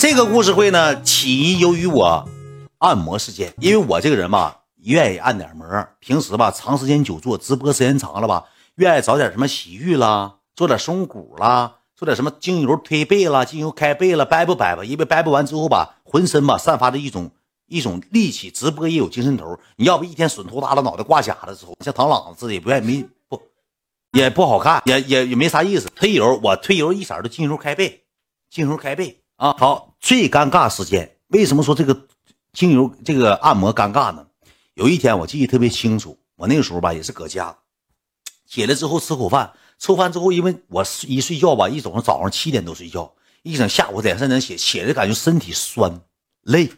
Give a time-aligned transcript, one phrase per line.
[0.00, 2.26] 这个故事会呢，起因由于我
[2.78, 5.66] 按摩事件，因为我这个人吧，愿意按点摩，
[5.98, 14.82] 平时吧长时间久坐，直播时间长了吧，愿意找点什么洗浴啦，做点松骨啦，做点什么精油推背啦，精油开背了，掰不掰吧？
[14.82, 17.30] 因为掰不完之后吧，浑身吧散发着一种
[17.66, 19.60] 一种力气，直播也有精神头。
[19.76, 23.38] 你要不一天损头耷拉脑袋挂假的时候，像螳螂似的，也不愿意没不
[24.12, 25.90] 也不好看，也也也没啥意思。
[25.94, 28.04] 推油我推油一色都精油开背，
[28.48, 29.19] 精油开背。
[29.40, 31.98] 啊，好，最尴尬时间，为什么说这个
[32.52, 34.26] 精油这个按摩尴尬呢？
[34.74, 37.56] 有一天我记得特别清楚，我那个时候吧也是搁家，
[38.46, 43.10] 起来之后吃口饭，吃完饭之后，因为我一睡觉吧，一早上早上七点多睡觉，
[43.42, 46.02] 一整下午两三点起，起来感觉身体酸
[46.42, 46.70] 累，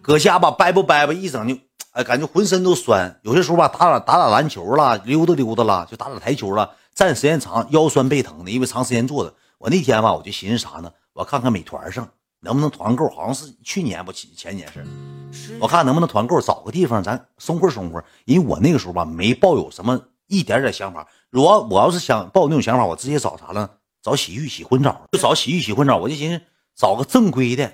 [0.00, 1.58] 搁家吧掰不掰吧，一整就
[1.90, 9.34] 哎感觉浑身都酸，有些时候吧打打打打篮球了，溜达溜达了，就打打台球了，站时间长腰酸背疼的，因为长时间坐着。
[9.58, 10.90] 我那天吧我就寻思啥呢？
[11.20, 12.08] 我看看美团上
[12.40, 18.02] 能不能团购，好像是去年不前前年是我看能不能团购，找个地方咱松会松会。
[18.24, 21.06] 因为我那个时候吧没抱有什么一点点想法。
[21.28, 23.68] 如果我要是想抱那种想法，我直接找啥呢？
[24.02, 25.98] 找洗浴洗婚澡，就找洗浴洗婚澡。
[25.98, 26.42] 我就寻思
[26.74, 27.70] 找个正规的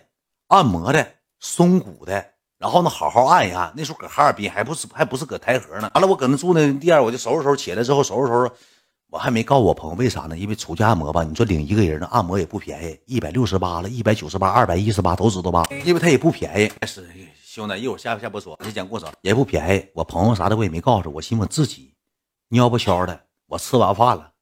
[0.49, 1.07] 按摩的
[1.39, 3.73] 松骨的，然后呢好好按一按。
[3.77, 5.89] 那时候搁哈尔滨还不是还不是搁台河呢。
[5.95, 8.51] 完了我搁那住那地儿，我就收拾收拾起来之后收拾收拾。
[9.17, 10.37] 我还没告诉我朋友为啥呢？
[10.37, 15.65] 因为出去按摩吧，你说领一个人的按摩也不便宜，一百六十八了，一百九十八，二百一十八，都知道吧？
[15.87, 16.71] 因为他也不便宜。
[16.87, 17.09] 是
[17.43, 19.87] 兄弟，一会儿下下播说，你讲故事也不便宜。
[19.95, 21.95] 我朋友啥的我也没告诉，我寻思我自己
[22.51, 23.19] 尿不悄的。
[23.47, 24.33] 我吃完饭了，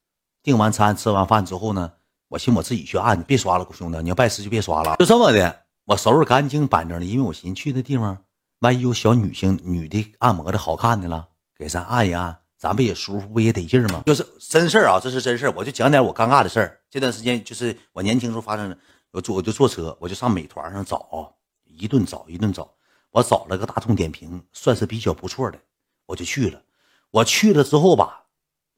[0.42, 1.92] 订完餐，吃完饭之后呢，
[2.26, 5.60] 我寻思我自己去按，你别刷了，兄弟，你要拜师就别刷了，就这么的。
[5.84, 8.18] 我收拾干净板正的，因为我寻思去那地方，
[8.58, 12.38] 万一有小女性女的按摩的好看的了，给咱按一按。
[12.64, 14.02] 咱不也舒服，不也得劲儿吗？
[14.06, 15.52] 就是真事儿啊，这是真事儿。
[15.54, 16.80] 我就讲点我尴尬的事儿。
[16.88, 18.78] 这段时间就是我年轻时候发生的。
[19.10, 21.34] 我坐我就坐车，我就上美团上找，
[21.66, 22.72] 一顿找一顿找。
[23.10, 25.58] 我找了个大众点评，算是比较不错的，
[26.06, 26.62] 我就去了。
[27.10, 28.22] 我去了之后吧，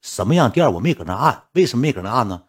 [0.02, 1.44] 什么样店我没搁那按？
[1.52, 2.42] 为什么没搁那按呢？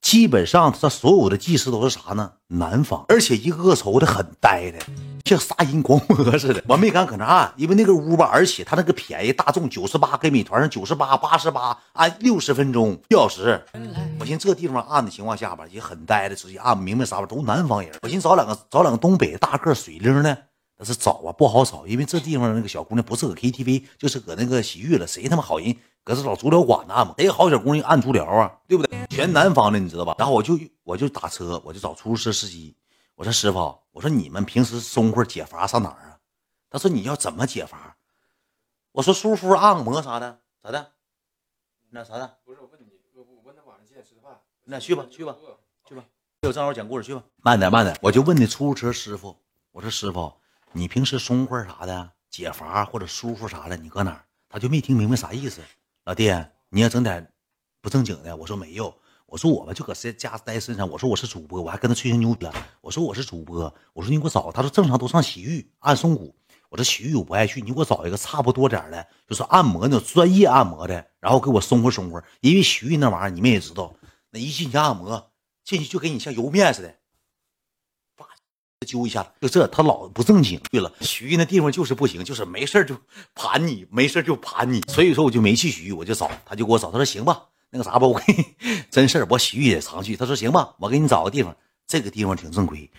[0.00, 2.34] 基本上他所有的技师都是啥呢？
[2.46, 4.78] 南方，而且一个个瞅的很呆的，
[5.26, 6.62] 像杀人狂魔似的。
[6.68, 13.60] 我没敢搁那按，因为那个屋吧，而且他那个便宜，大众九十八，给美团上九十八、八十八，按六十分钟一小时。
[14.20, 17.90] 我寻思这地方按的情况下吧，也很呆的，直接按明白啥吧，都南方人。
[18.02, 20.38] 我寻思找两个找两个东北大个水灵的，
[20.78, 25.74] 但是找啊不好找，因为这地方那个小姑娘不是搁 KTV，就是搁那个洗浴了，谁他妈好人？
[26.04, 27.14] 搁这找足疗馆呢按吗？
[27.18, 28.52] 谁好小姑娘按足疗啊？
[28.68, 28.96] 对不对？
[29.10, 30.14] 全南方的，你知道吧？
[30.18, 32.72] 然后我就我就打车，我就找出租车司机。
[33.16, 36.20] 我说师傅，我说你们平时松会解乏上哪儿啊？
[36.68, 37.96] 他说你要怎么解乏？
[38.92, 40.92] 我说舒服按摩啥的，咋的？
[41.88, 42.38] 那啥的？
[42.44, 44.38] 不是我问你，我我问他晚上几点吃饭？
[44.64, 45.34] 那去吧，去吧，
[45.88, 46.04] 去吧。
[46.42, 47.24] 我正好讲故事，去吧。
[47.38, 47.98] 慢点，慢点。
[48.02, 49.34] 我就问那出租车师傅，
[49.72, 50.34] 我说师傅，
[50.72, 54.26] 你平时松会啥的解乏或者舒服啥的，你搁哪儿？
[54.50, 55.62] 他就没听明白啥意思。
[56.04, 56.30] 老弟，
[56.68, 57.32] 你要整点
[57.80, 58.36] 不正经的。
[58.36, 58.94] 我说没有，
[59.26, 60.88] 我说我吧就搁谁家待身上。
[60.88, 62.54] 我说我是主播，我还跟他吹吹牛逼了。
[62.80, 64.50] 我说我是主播，我说你给我找。
[64.52, 66.34] 他说正常都上洗浴按松骨。
[66.68, 72.22] 我说洗浴我不爱去，你给我找一个差不多点的，就是按摩那种专业按摩的，然后给我松活松活。
[72.40, 73.94] 因为洗浴那玩意儿你们也知道，
[74.30, 75.30] 那一进去按摩
[75.64, 76.94] 进去就给你像油面似的。
[78.86, 80.92] 揪一下，就这，他老不正经去了。
[81.00, 82.96] 洗浴那地方就是不行，就是没事就
[83.34, 84.80] 盘你，没事就盘你。
[84.82, 86.92] 所以说我就没去洗浴，我就找他，就给我找。
[86.92, 88.44] 他说行吧，那个啥吧，我给你
[88.90, 90.16] 真事儿，我洗浴也常去。
[90.16, 91.54] 他说行吧，我给你找个地方，
[91.86, 92.90] 这个地方挺正规，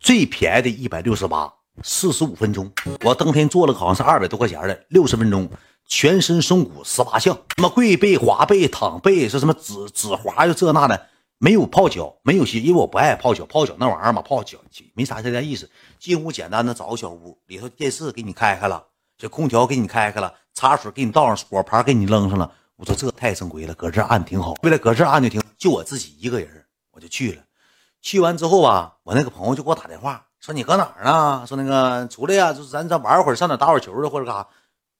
[0.00, 1.52] 最便宜的一百六十八，
[1.82, 2.70] 四十五分钟。
[3.02, 5.48] 我当天做了好像是二百多块钱的，六十分钟，
[5.86, 11.08] 全身松骨十八项，什么跪背、滑背、躺背，是什么指指滑又这那的。
[11.38, 13.44] 没有泡脚，没有洗，因为我不爱泡脚。
[13.44, 14.56] 泡脚那玩意儿嘛，泡脚
[14.94, 15.68] 没啥太大意思。
[15.98, 18.82] 进屋简单的找个小屋，里头电视给你开开了，
[19.18, 22.50] 这空调给你开开了，茶水给你倒上，果盘给你扔上了。
[22.76, 24.54] 我说这太正规了，搁这按挺好。
[24.62, 27.42] 为了搁这按就挺好，就我自己一个人，我就去了。
[28.00, 31.44] 去完之后吧，我那个朋友就给我打电话说你搁哪儿呢？
[31.46, 34.46] 说那个出来呀，就是咱咱玩会儿，上哪打会儿球的或者干啥。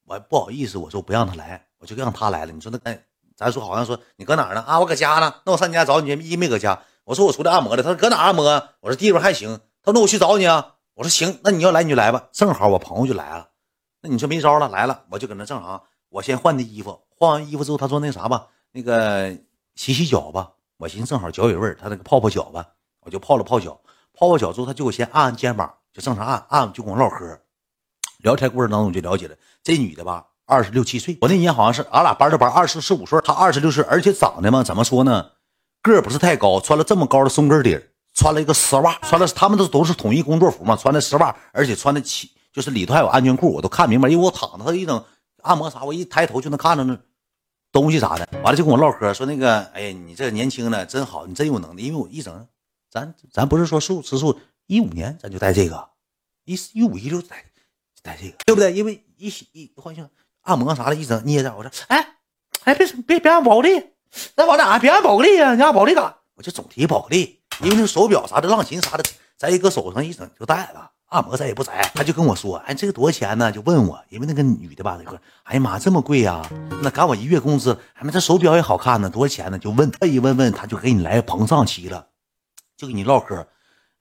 [0.06, 2.52] 我不好意思，我说不让他来，我就让他来了。
[2.52, 2.98] 你说那。
[3.36, 4.62] 咱说好像说你搁哪儿呢？
[4.62, 5.34] 啊，我搁家呢。
[5.44, 6.80] 那我上你家找你去，一没搁家。
[7.02, 7.82] 我说我出来按摩的。
[7.82, 8.44] 他说搁哪按摩？
[8.78, 9.58] 我说地方还行。
[9.82, 10.74] 他说那我去找你啊。
[10.94, 12.28] 我说行，那你要来你就来吧。
[12.30, 13.48] 正好我朋友就来了。
[14.02, 15.84] 那你说没招了，来了我就搁那正好。
[16.14, 19.36] 我先换的衣服，换完衣服之后，他说那啥吧，那个
[19.74, 20.52] 洗洗脚吧。
[20.76, 22.64] 我寻思正好脚有味儿，他那个泡泡脚吧，
[23.00, 23.80] 我就泡了泡脚。
[24.16, 27.40] 泡泡脚之后，他就给我先按按肩膀，就正常按按，就跟我唠嗑。
[28.18, 29.34] 聊天过程当中就了解了
[29.64, 30.24] 这女的吧。
[30.46, 35.32] 二十六七岁，我那年好像是俺俩班的班，二十四五岁，她二十六岁，而且长得嘛，怎么说呢，
[35.82, 37.76] 个不是太高，穿了这么高的松跟底
[38.12, 45.04] 穿了一个丝袜，穿的他们都都是统一工作服嘛，穿的丝袜，而且穿的起就是里头还有安全裤，我都看明白，因为我躺着，他一整
[45.44, 46.98] 按摩啥，我一抬头就能看着那
[47.70, 48.28] 东西啥的。
[48.42, 51.84] 完了就跟我唠嗑，说那个，哎呀，你这年轻的真好，你真有能力。
[51.84, 52.46] 因为我一整，
[52.90, 55.90] 咱咱不是说数吃素，一五年咱就带这个，
[56.44, 57.44] 一四一五一六带
[58.02, 58.72] 带这个，对不对？
[58.72, 60.08] 因为一洗一换性
[60.42, 62.16] 按摩啥的，一整捏着，我说，哎
[62.64, 63.82] 哎，别别别按宝格丽，
[64.36, 65.54] 那往哪别按宝格丽呀？
[65.54, 66.16] 你按宝格丽干？
[66.36, 67.40] 我就总提宝格丽。
[67.62, 69.04] 因为那手表啥的、浪琴啥的，
[69.36, 70.90] 咱一搁手上一整就戴了。
[71.08, 76.44] 按摩咱也不摘，他就跟我说：“哎，这个多少钱呢？”就问我，因为那个女的吧，那个，哎呀妈，这么贵呀？
[76.82, 79.58] 那赶我一月工资，哎妈，这手表也好看呢，多少钱呢？
[79.58, 82.08] 就问他，一问问，他就给你来膨胀期了，
[82.76, 83.46] 就跟你唠嗑。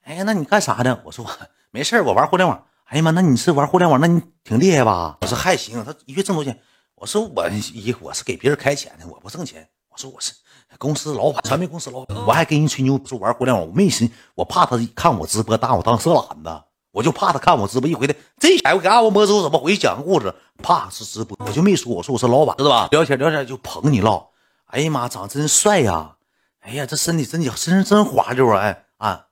[0.03, 0.99] 哎，那你干啥呢？
[1.03, 1.25] 我说
[1.71, 2.65] 没事我玩互联网。
[2.85, 3.99] 哎呀妈，那你是玩互联网？
[3.99, 5.17] 那你挺厉害吧？
[5.21, 5.83] 我说还行。
[5.85, 6.59] 他一月挣多少钱？
[6.95, 9.67] 我说我一我是给别人开钱的，我不挣钱。
[9.89, 10.33] 我说我是。
[10.79, 20.33] 公司老板，传媒公司老板，我还跟人吹牛说玩互联网，我没心，我怕他看我直播，当我当色懒子，我就怕他看我直播一回来，这家伙给按完摩之后怎么回去讲个故事？
[20.61, 22.87] 怕是直播，我就没说，我说我是老板，知道吧？
[22.91, 24.29] 聊天聊天就捧你唠，
[24.67, 26.17] 哎呀妈，长真帅呀！
[26.59, 28.61] 哎呀，这身体真身上真滑溜啊！
[28.61, 29.25] 哎啊，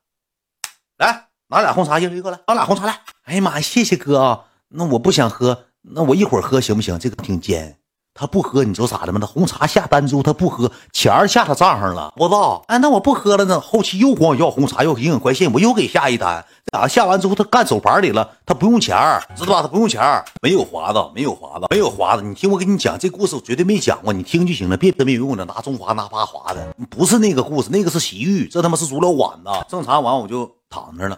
[0.98, 3.00] 来拿俩红茶，一人一个来，拿俩红茶来。
[3.26, 6.98] 哎呀妈，谢谢哥啊，那我不想喝，那我一会儿喝行不行？
[6.98, 7.78] 这个挺尖。
[8.14, 9.20] 他不喝，你知道咋的吗？
[9.20, 12.14] 他红茶下单之后他不喝，钱下他账上了。
[12.18, 12.64] 我操！
[12.68, 13.60] 哎，那我不喝了呢。
[13.60, 16.46] 后期又管我要红茶，要营养快线，我又给下一单。
[16.74, 18.38] 咋下完之后他干手牌里了？
[18.46, 18.96] 他不用钱
[19.36, 19.62] 知道吧？
[19.62, 20.02] 他不用钱
[20.42, 22.22] 没有华子，没有华子，没有华子。
[22.22, 29.50] 你听我给你讲，这故事我绝对没讲过，你听就行了，别别没用的，拿中华拿八华的，不是那个故事，那个是洗浴，这他妈是足疗馆子。
[29.70, 31.18] 正常完我就躺那了，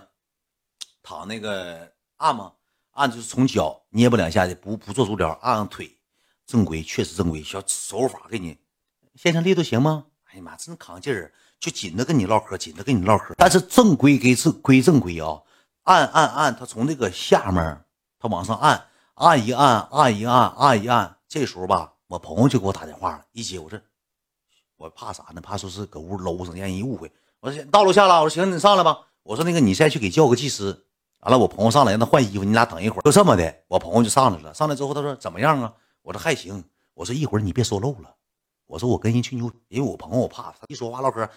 [1.02, 2.52] 躺那个按嘛，
[2.94, 5.90] 按就是从脚捏巴两下的，不不做足疗，按按腿。
[6.46, 8.58] 正规确实正规，小手法给你，
[9.16, 10.06] 先上力度行吗？
[10.32, 13.34] 哎呀妈，真扛劲儿，就紧着跟你唠嗑，紧着跟你唠嗑。
[13.38, 15.42] 但是正规给正归正规啊，
[15.84, 17.84] 按按按，他从这个下面
[18.20, 21.18] 他往上按，按一按，按一按，按一按。
[21.28, 23.80] 这时候吧，我朋友就给我打电话了，一接我说，
[24.76, 25.40] 我怕啥呢？
[25.42, 27.12] 怕说是搁屋搂上，让人误会。
[27.40, 29.00] 我说到楼下了，我说行，你上来吧。
[29.24, 30.86] 我说那个你再去给叫个技师。
[31.22, 33.02] 完了，我朋友上来让他换衣服，你俩等一会儿。
[33.02, 34.54] 就这么的，我朋友就上来了。
[34.54, 35.74] 上来之后他说怎么样啊？
[36.04, 36.64] 我说还行，
[36.94, 38.14] 我说一会儿你别说漏了，
[38.68, 41.28] 我说我跟人吹牛，因为我朋友我怕他一说话唠嗑，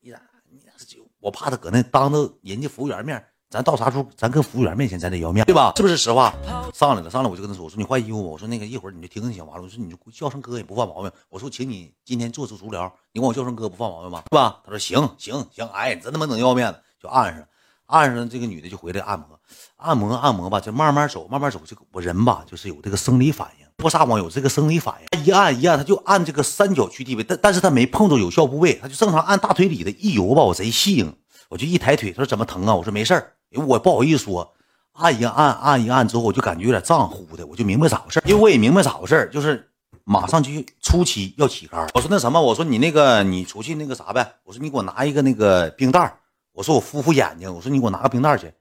[0.00, 0.20] 你咋
[0.50, 5.72] 你就我怕他搁那当着人家服务员面，咱到啥时候咱跟服务员面前咱得要面，对吧？
[5.74, 6.34] 是不是实话？
[6.74, 14.24] 上来了，上来我就跟他说，我说你换衣服吧，我说那个一会儿你就听行完了，我说你就叫声哥也不犯毛病，我说请你今天做这足疗，你管我叫声哥不犯毛病吧？
[14.30, 14.60] 是吧？
[14.64, 17.48] 他说行行行，哎，真他妈能要面子，就按上，
[17.86, 19.40] 按上这个女的就回来按摩，
[19.76, 23.66] 按摩按摩吧，就慢慢走，慢慢走，这个我人吧就是有这个生理反应。
[23.80, 31.12] 不撒网有这个生理反应，他一按一按，他就按这个三角区地位，但但是他没碰着有效部位，他就正常按大腿里的一游吧，我贼细应，
[31.48, 32.74] 我就一抬腿，他说怎么疼啊？
[32.74, 33.32] 我说没事儿，
[33.66, 34.52] 我不好意思说，
[34.92, 39.70] 按一按按一按之后，我就感觉有点胀乎的，我就明白咋回事因为我也明白咋回事就是
[40.04, 40.50] 马上就
[40.82, 41.88] 初期要起杆。
[41.94, 46.18] 我说那什么，我说你那个你出去那个啥呗，我说你给我拿一个那个冰袋
[46.52, 48.52] 我说我敷敷眼睛，我说你给我拿个冰袋去，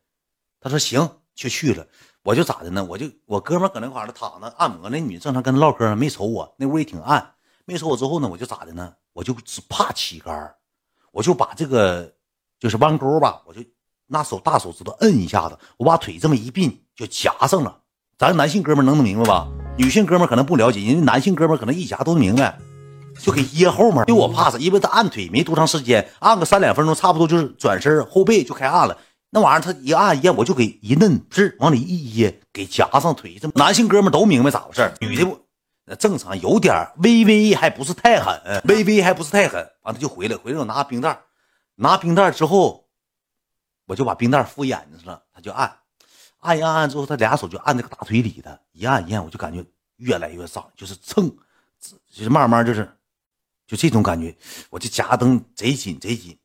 [0.62, 1.86] 他说行，就去了。
[2.29, 2.85] 我就咋的呢？
[2.87, 7.31] 我就我哥们搁那块儿躺着按摩，那女的正常跟他唠嗑，没瞅我，那屋也挺暗，
[7.65, 8.93] 没瞅我之后呢，我就咋的呢？
[9.13, 10.53] 我就只怕起杆
[11.11, 12.13] 我就把这个
[12.59, 13.61] 就是弯钩吧，我就
[14.05, 17.80] 拿手大手指头摁一下子，我把腿这么一并就夹上了。
[18.15, 19.47] 咱男性哥们能能明白吧？
[19.75, 22.59] 女性哥们可能不了解，因为男性哥们可能一夹都明白，
[23.19, 24.04] 就给掖后面。
[24.07, 24.59] 因为我怕啥？
[24.59, 28.95] 因为他按腿没多长时间，按个三两分钟，差不多就是转身后背就开按了。
[29.31, 33.38] 那玩意儿他一按一按，我就给一摁，是往里一掖，给夹上腿。
[33.40, 35.40] 这男性哥们都明白咋回事女的不，
[35.86, 39.64] 那正常有点微微，还不是太狠，微微还不是太狠。
[39.83, 41.21] 完他就回来，回来我拿冰袋，
[41.76, 42.88] 拿冰袋之后，
[43.86, 45.78] 我就把冰袋敷眼睛上，他就按，
[46.40, 49.64] 按一按按之后，他俩手就按那个大腿里的，一按一按，我就感觉
[49.98, 51.30] 越来越胀，就是蹭，
[52.12, 52.92] 就是慢慢就是，
[53.68, 54.36] 就这种感觉，
[54.71, 56.36] 我就夹灯贼紧贼紧。